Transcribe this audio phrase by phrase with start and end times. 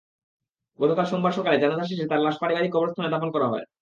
[0.79, 3.65] গতকাল সোমবার সকালে জানাজা শেষে তাঁর লাশ পারিবারিক কবরস্থানে দাফন করা হয়।